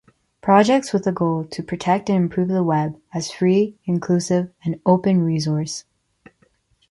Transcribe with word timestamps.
Projects 0.41 0.93
with 0.93 1.03
the 1.03 1.11
goal 1.11 1.43
to 1.51 1.61
protect 1.61 2.09
and 2.09 2.17
improve 2.23 2.47
the 2.47 2.63
web, 2.63 2.99
as 3.13 3.29
free, 3.31 3.77
inclusive 3.85 4.51
and 4.65 4.81
open 4.83 5.21
resource. 5.23 5.85